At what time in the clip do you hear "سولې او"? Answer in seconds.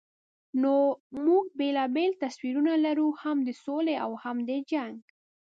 3.63-4.11